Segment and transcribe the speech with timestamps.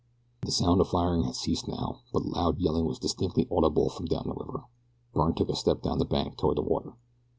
[0.43, 4.23] The sound of firing had ceased now, but loud yelling was distinctly audible from down
[4.25, 4.63] the river.
[5.13, 6.93] Byrne took a step down the bank toward the water.